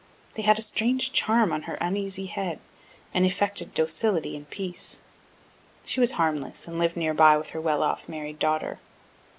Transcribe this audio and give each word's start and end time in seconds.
They 0.33 0.41
had 0.41 0.57
a 0.57 0.63
strange 0.63 1.11
charm 1.11 1.53
on 1.53 1.61
her 1.69 1.77
uneasy 1.79 2.25
head, 2.25 2.59
and 3.13 3.23
effected 3.23 3.75
docility 3.75 4.35
and 4.35 4.49
peace. 4.49 5.01
(She 5.85 5.99
was 5.99 6.13
harmless, 6.13 6.67
and 6.67 6.79
lived 6.79 6.97
near 6.97 7.13
by 7.13 7.37
with 7.37 7.51
her 7.51 7.61
well 7.61 7.83
off 7.83 8.09
married 8.09 8.39
daughter.) 8.39 8.79